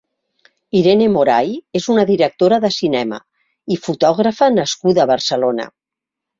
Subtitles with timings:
[0.79, 1.51] Irene Moray
[1.81, 3.21] és una directora de cinema
[3.77, 5.73] i fotògrafa nascuda a Barcelona.